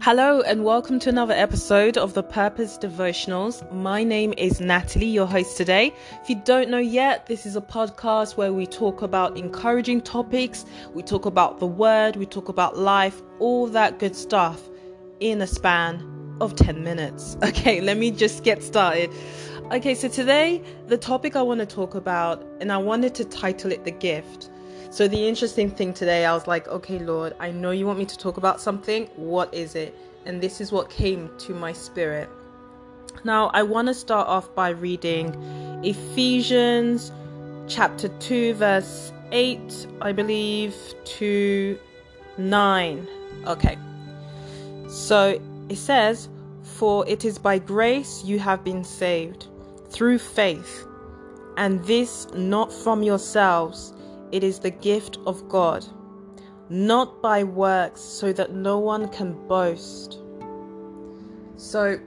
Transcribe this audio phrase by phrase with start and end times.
[0.00, 3.68] Hello, and welcome to another episode of the Purpose Devotionals.
[3.72, 5.92] My name is Natalie, your host today.
[6.22, 10.64] If you don't know yet, this is a podcast where we talk about encouraging topics,
[10.94, 14.60] we talk about the word, we talk about life, all that good stuff
[15.18, 17.36] in a span of 10 minutes.
[17.42, 19.10] Okay, let me just get started.
[19.72, 23.72] Okay, so today, the topic I want to talk about, and I wanted to title
[23.72, 24.50] it The Gift.
[24.90, 28.06] So, the interesting thing today, I was like, okay, Lord, I know you want me
[28.06, 29.06] to talk about something.
[29.16, 29.94] What is it?
[30.24, 32.28] And this is what came to my spirit.
[33.24, 35.34] Now, I want to start off by reading
[35.82, 37.12] Ephesians
[37.66, 40.74] chapter 2, verse 8, I believe,
[41.04, 41.78] to
[42.38, 43.08] 9.
[43.46, 43.76] Okay.
[44.88, 46.28] So it says,
[46.62, 49.48] For it is by grace you have been saved,
[49.90, 50.86] through faith,
[51.56, 53.92] and this not from yourselves
[54.32, 55.84] it is the gift of God,
[56.68, 60.18] not by works, so that no one can boast.
[61.56, 61.98] So,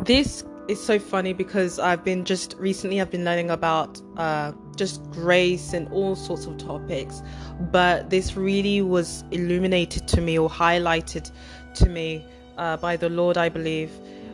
[0.00, 5.02] this is so funny because I've been just recently I've been learning about uh, just
[5.10, 7.22] grace and all sorts of topics,
[7.72, 11.30] but this really was illuminated to me or highlighted
[11.74, 12.24] to me
[12.58, 13.90] uh, by the Lord, I believe,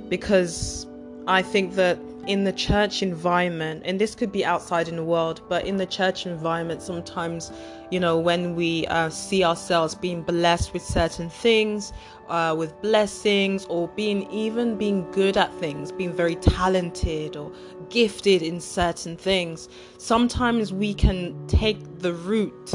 [0.08, 0.86] because
[1.26, 5.42] I think that in the church environment, and this could be outside in the world,
[5.48, 7.52] but in the church environment, sometimes,
[7.90, 11.92] you know, when we uh, see ourselves being blessed with certain things,
[12.28, 17.52] uh, with blessings, or being even being good at things, being very talented or
[17.90, 22.74] gifted in certain things, sometimes we can take the route,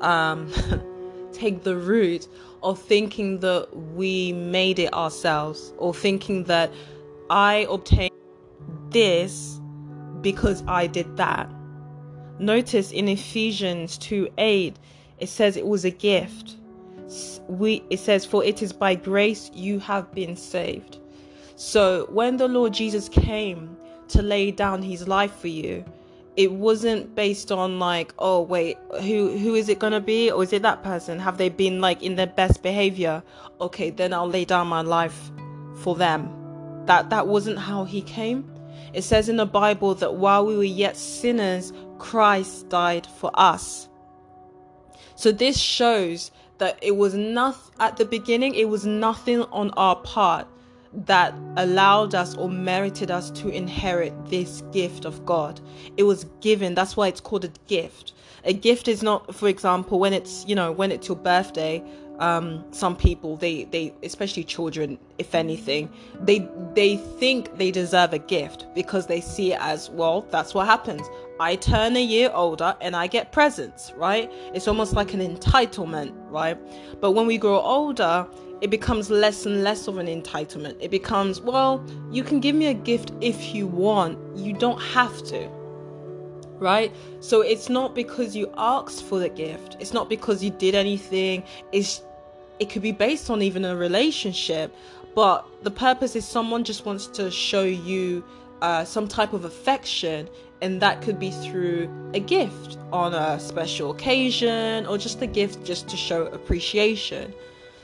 [0.00, 0.50] um,
[1.32, 2.28] take the route
[2.62, 6.72] of thinking that we made it ourselves, or thinking that
[7.30, 8.10] I obtained
[8.94, 9.60] this
[10.22, 11.50] because I did that.
[12.38, 14.76] Notice in Ephesians 2 8,
[15.18, 16.56] it says it was a gift.
[17.46, 20.98] We it says, For it is by grace you have been saved.
[21.56, 23.76] So when the Lord Jesus came
[24.08, 25.84] to lay down his life for you,
[26.36, 30.30] it wasn't based on like, oh wait, who who is it gonna be?
[30.30, 31.18] Or is it that person?
[31.20, 33.22] Have they been like in their best behavior?
[33.60, 35.30] Okay, then I'll lay down my life
[35.76, 36.28] for them.
[36.86, 38.50] That that wasn't how he came.
[38.92, 43.88] It says in the Bible that while we were yet sinners, Christ died for us.
[45.16, 49.96] So this shows that it was not at the beginning, it was nothing on our
[49.96, 50.46] part
[51.06, 55.60] that allowed us or merited us to inherit this gift of God.
[55.96, 56.74] It was given.
[56.74, 58.12] That's why it's called a gift.
[58.44, 61.82] A gift is not, for example, when it's, you know, when it's your birthday,
[62.18, 68.18] um, some people they they especially children if anything they they think they deserve a
[68.18, 71.02] gift because they see it as well that's what happens.
[71.40, 74.30] I turn a year older and i get presents right?
[74.54, 76.56] It's almost like an entitlement right?
[77.00, 78.26] But when we grow older
[78.60, 80.76] it becomes less and less of an entitlement.
[80.80, 84.18] It becomes well you can give me a gift if you want.
[84.36, 85.50] You don't have to
[86.64, 86.90] right?
[87.20, 89.76] So it's not because you asked for the gift.
[89.78, 91.44] It's not because you did anything.
[91.70, 92.02] It's
[92.58, 94.74] it could be based on even a relationship,
[95.14, 98.24] but the purpose is someone just wants to show you
[98.62, 100.28] uh, some type of affection,
[100.62, 105.64] and that could be through a gift on a special occasion or just a gift
[105.64, 107.34] just to show appreciation.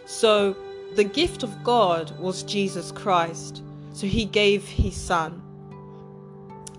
[0.06, 0.56] So
[0.94, 3.62] the gift of God was Jesus Christ.
[3.92, 5.42] So he gave his son.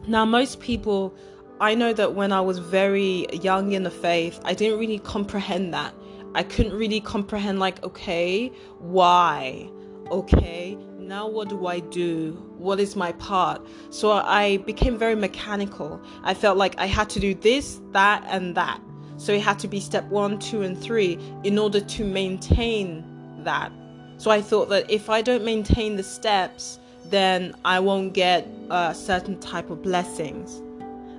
[0.07, 1.13] Now, most people
[1.61, 5.75] I know that when I was very young in the faith, I didn't really comprehend
[5.75, 5.93] that.
[6.33, 9.69] I couldn't really comprehend, like, okay, why?
[10.09, 12.31] Okay, now what do I do?
[12.57, 13.63] What is my part?
[13.91, 16.01] So I became very mechanical.
[16.23, 18.81] I felt like I had to do this, that, and that.
[19.17, 23.05] So it had to be step one, two, and three in order to maintain
[23.43, 23.71] that.
[24.17, 28.95] So I thought that if I don't maintain the steps, then I won't get a
[28.95, 30.59] certain type of blessings.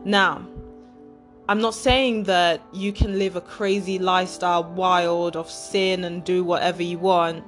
[0.04, 0.46] Now,
[1.48, 6.44] I'm not saying that you can live a crazy lifestyle, wild of sin and do
[6.44, 7.44] whatever you want,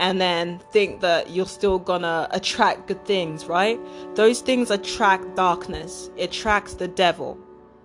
[0.00, 3.78] and then think that you're still gonna attract good things, right?
[4.14, 7.38] Those things attract darkness, it attracts the devil,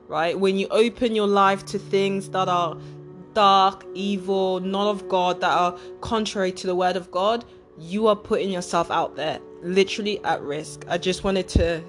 [0.08, 0.38] right?
[0.38, 2.78] When you open your life to things that are
[3.34, 7.46] dark, evil, not of God, that are contrary to the word of God,
[7.78, 10.86] you are putting yourself out there, literally at risk.
[10.88, 11.84] I just wanted to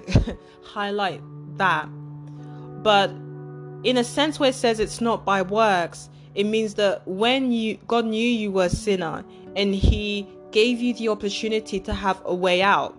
[0.63, 1.21] highlight
[1.57, 1.87] that.
[2.83, 3.09] But
[3.83, 7.77] in a sense where it says it's not by works, it means that when you
[7.87, 9.23] God knew you were a sinner
[9.55, 12.97] and he gave you the opportunity to have a way out.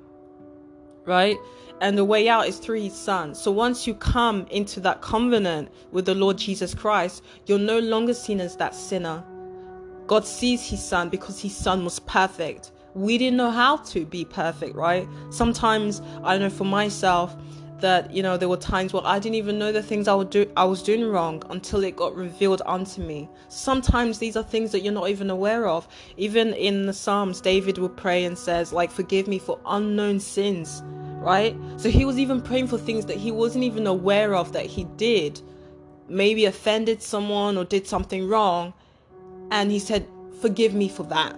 [1.04, 1.36] Right?
[1.80, 3.34] And the way out is through his son.
[3.34, 8.14] So once you come into that covenant with the Lord Jesus Christ, you're no longer
[8.14, 9.24] seen as that sinner.
[10.06, 12.70] God sees his son because his son was perfect.
[12.94, 15.08] We didn't know how to be perfect, right?
[15.30, 17.36] Sometimes I know for myself
[17.80, 20.30] that you know there were times where I didn't even know the things I would
[20.30, 23.28] do I was doing wrong until it got revealed unto me.
[23.48, 25.86] Sometimes these are things that you're not even aware of.
[26.16, 30.82] Even in the Psalms, David would pray and says like forgive me for unknown sins,
[31.16, 31.56] right?
[31.76, 34.84] So he was even praying for things that he wasn't even aware of that he
[34.96, 35.40] did.
[36.08, 38.72] Maybe offended someone or did something wrong
[39.50, 40.06] and he said
[40.40, 41.36] forgive me for that.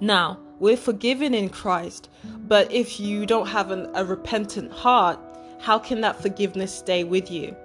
[0.00, 2.08] Now, we're forgiven in Christ,
[2.46, 5.18] but if you don't have an, a repentant heart,
[5.60, 7.56] how can that forgiveness stay with you?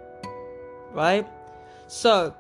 [0.92, 1.28] Right?
[1.88, 2.34] So,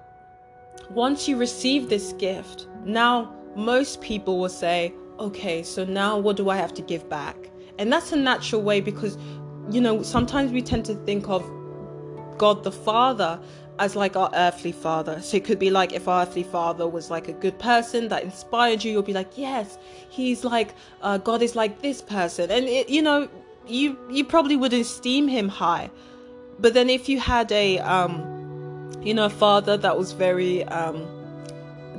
[0.89, 6.49] once you receive this gift, now most people will say, okay, so now what do
[6.49, 7.35] I have to give back?
[7.77, 9.17] And that's a natural way because,
[9.69, 11.43] you know, sometimes we tend to think of
[12.37, 13.39] God the Father
[13.79, 15.21] as like our earthly father.
[15.21, 18.23] So it could be like if our earthly father was like a good person that
[18.23, 19.77] inspired you, you'll be like, yes,
[20.09, 23.27] he's like uh, God is like this person, and it, you know,
[23.67, 25.89] you you probably would esteem him high.
[26.59, 31.07] But then if you had a um, you know, father that was very um,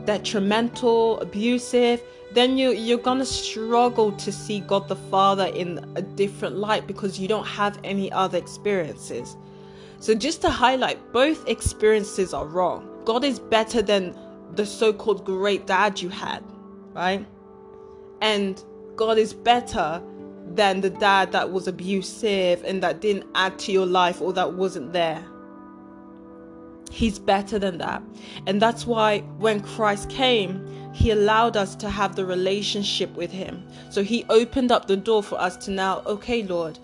[0.04, 2.02] detrimental, abusive,
[2.32, 7.18] then you you're gonna struggle to see God the Father in a different light because
[7.18, 9.36] you don't have any other experiences.
[10.00, 12.88] So, just to highlight, both experiences are wrong.
[13.04, 14.16] God is better than
[14.54, 16.42] the so called great dad you had,
[16.94, 17.26] right?
[18.22, 18.62] And
[18.96, 20.02] God is better
[20.54, 24.54] than the dad that was abusive and that didn't add to your life or that
[24.54, 25.24] wasn't there.
[26.90, 28.02] He's better than that.
[28.46, 33.64] And that's why when Christ came, he allowed us to have the relationship with him.
[33.90, 36.78] So he opened up the door for us to now, okay, Lord,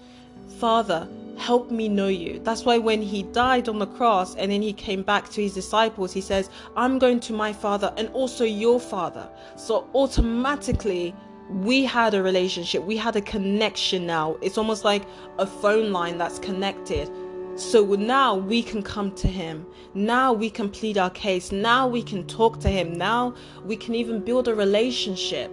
[0.59, 2.41] Father, help me know you.
[2.43, 5.55] That's why when he died on the cross and then he came back to his
[5.55, 9.29] disciples, he says, I'm going to my father and also your father.
[9.57, 11.15] So automatically,
[11.49, 14.37] we had a relationship, we had a connection now.
[14.43, 15.05] It's almost like
[15.39, 17.11] a phone line that's connected.
[17.57, 19.67] So now we can come to him.
[19.95, 21.53] Now we can plead our case.
[21.53, 22.93] Now we can talk to him.
[22.93, 23.35] Now
[23.65, 25.51] we can even build a relationship.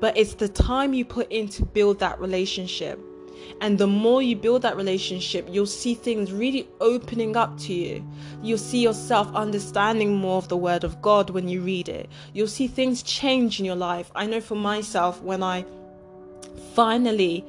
[0.00, 2.98] But it's the time you put in to build that relationship.
[3.60, 8.06] And the more you build that relationship, you'll see things really opening up to you.
[8.42, 12.08] You'll see yourself understanding more of the Word of God when you read it.
[12.32, 14.10] You'll see things change in your life.
[14.14, 15.64] I know for myself, when I
[16.74, 17.44] finally,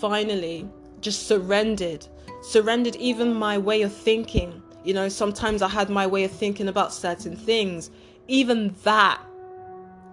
[0.00, 0.68] finally
[1.00, 2.06] just surrendered,
[2.42, 4.62] surrendered even my way of thinking.
[4.84, 7.90] You know, sometimes I had my way of thinking about certain things.
[8.28, 9.20] Even that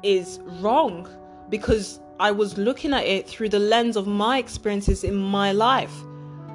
[0.03, 1.07] is wrong
[1.50, 5.94] because I was looking at it through the lens of my experiences in my life.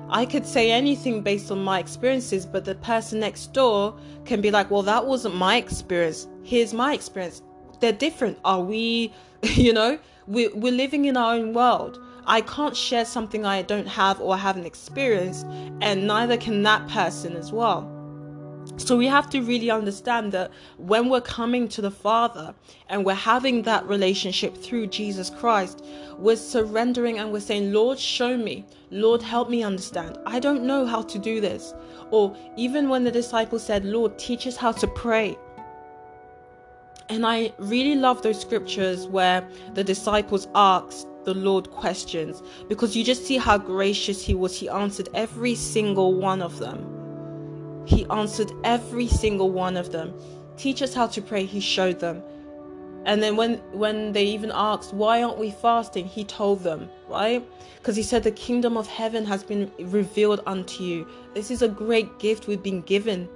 [0.09, 4.51] I could say anything based on my experiences, but the person next door can be
[4.51, 6.27] like, well, that wasn't my experience.
[6.43, 7.43] Here's my experience.
[7.81, 8.39] They're different.
[8.45, 12.01] Are we, you know, we, we're living in our own world.
[12.27, 15.47] I can't share something I don't have or haven't experienced,
[15.81, 17.92] and neither can that person as well.
[18.79, 22.55] So we have to really understand that when we're coming to the Father
[22.89, 25.85] and we're having that relationship through Jesus Christ,
[26.17, 28.65] we're surrendering and we're saying, Lord, show me.
[28.91, 30.19] Lord, help me understand.
[30.27, 31.75] I don't know how to do this.
[32.11, 35.37] Or even when the disciples said, Lord, teach us how to pray.
[37.09, 43.05] And I really love those scriptures where the disciples asked the Lord questions because you
[43.05, 44.59] just see how gracious He was.
[44.59, 47.02] He answered every single one of them.
[47.85, 50.15] He answered every single one of them.
[50.57, 52.23] Teach us how to pray, he showed them.
[53.05, 56.07] And then when when they even asked, why aren't we fasting?
[56.07, 57.45] He told them, right?
[57.79, 61.09] Because he said the kingdom of heaven has been revealed unto you.
[61.35, 63.29] This is a great gift we've been given.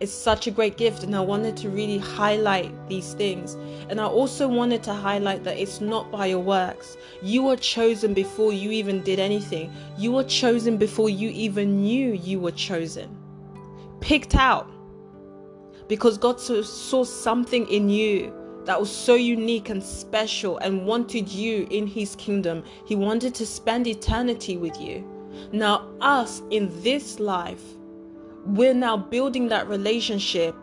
[0.00, 3.54] It's such a great gift, and I wanted to really highlight these things.
[3.88, 6.98] And I also wanted to highlight that it's not by your works.
[7.22, 9.72] You were chosen before you even did anything.
[9.96, 13.23] You were chosen before you even knew you were chosen
[14.04, 14.70] picked out
[15.88, 18.34] because God saw something in you
[18.66, 22.62] that was so unique and special and wanted you in His kingdom.
[22.84, 25.08] He wanted to spend eternity with you.
[25.52, 27.62] Now, us in this life,
[28.44, 30.54] we're now building that relationship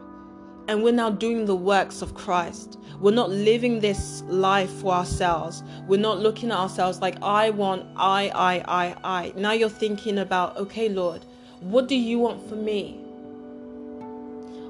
[0.67, 2.77] and we're now doing the works of Christ.
[2.99, 5.63] We're not living this life for ourselves.
[5.87, 9.33] We're not looking at ourselves like, I want, I, I, I, I.
[9.35, 11.25] Now you're thinking about, okay, Lord,
[11.59, 13.00] what do you want for me?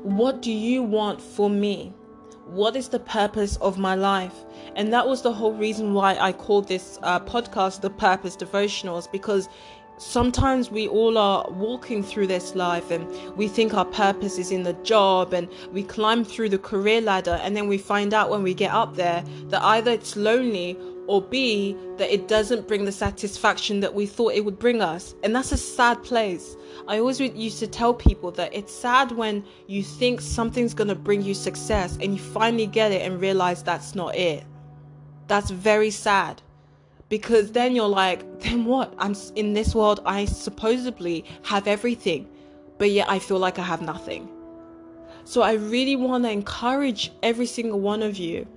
[0.03, 1.93] What do you want for me?
[2.47, 4.33] What is the purpose of my life?
[4.75, 9.11] And that was the whole reason why I called this uh, podcast the Purpose Devotionals
[9.11, 9.47] because
[9.99, 14.63] sometimes we all are walking through this life and we think our purpose is in
[14.63, 18.41] the job and we climb through the career ladder and then we find out when
[18.41, 20.75] we get up there that either it's lonely
[21.11, 25.13] or B, that it doesn't bring the satisfaction that we thought it would bring us.
[25.23, 26.55] And that's a sad place.
[26.87, 30.95] I always used to tell people that it's sad when you think something's going to
[30.95, 34.45] bring you success and you finally get it and realize that's not it.
[35.27, 36.41] That's very sad
[37.09, 38.93] because then you're like, then what?
[38.97, 42.29] I'm in this world, I supposedly have everything,
[42.77, 44.29] but yet I feel like I have nothing.
[45.25, 48.47] So I really want to encourage every single one of you.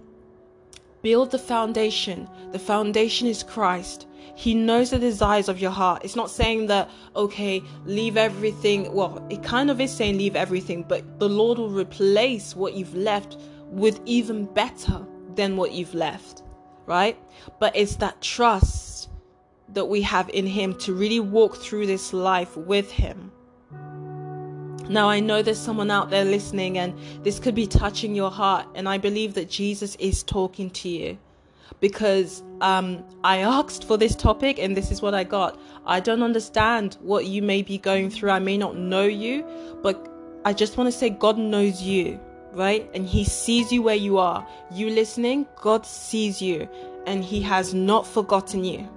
[1.05, 2.29] Build the foundation.
[2.51, 4.09] The foundation is Christ.
[4.35, 6.05] He knows the desires of your heart.
[6.05, 8.93] It's not saying that, okay, leave everything.
[8.93, 12.97] Well, it kind of is saying leave everything, but the Lord will replace what you've
[12.97, 13.37] left
[13.69, 15.07] with even better
[15.37, 16.43] than what you've left
[16.87, 17.17] right?
[17.59, 19.09] But it's that trust
[19.71, 23.33] that we have in Him to really walk through this life with Him.
[24.88, 28.67] Now, I know there's someone out there listening, and this could be touching your heart,
[28.75, 31.19] and I believe that Jesus is talking to you
[31.81, 35.59] because um, I asked for this topic, and this is what I got.
[35.87, 39.45] I don't understand what you may be going through, I may not know you,
[39.83, 40.11] but
[40.45, 42.21] I just want to say God knows you
[42.55, 42.88] right?
[42.95, 44.47] And He sees you where you are.
[44.71, 46.69] You listening, God sees you
[47.07, 48.88] and He has not forgotten you,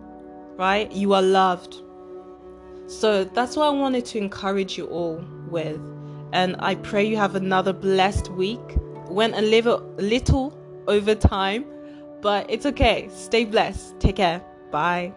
[0.56, 0.92] right?
[0.92, 1.82] You are loved.
[2.88, 5.80] So that's what I wanted to encourage you all with.
[6.34, 8.60] And I pray you have another blessed week.
[9.10, 11.66] Went a little, little over time,
[12.22, 13.10] but it's okay.
[13.14, 14.00] Stay blessed.
[14.00, 14.42] Take care.
[14.72, 15.14] Bye.